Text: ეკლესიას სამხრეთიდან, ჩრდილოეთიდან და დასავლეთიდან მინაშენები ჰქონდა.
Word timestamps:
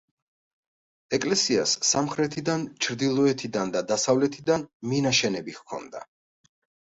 ეკლესიას 1.17 1.73
სამხრეთიდან, 1.89 2.63
ჩრდილოეთიდან 2.85 3.75
და 3.75 3.83
დასავლეთიდან 3.91 4.67
მინაშენები 4.95 5.55
ჰქონდა. 5.61 6.05